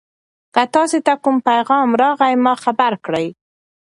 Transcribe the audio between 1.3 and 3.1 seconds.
پیغام راغی ما خبر